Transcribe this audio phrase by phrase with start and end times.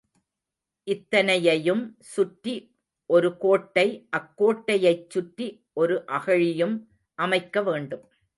[0.87, 2.55] இத்தனையையும் சுற்றி
[3.09, 3.85] ஒரு கோட்டை
[4.17, 5.47] அக்கோட்டையைச் சுற்றி
[5.73, 6.75] ஒரு அகழியும்
[7.19, 8.05] அமைக்க வேண்டும்.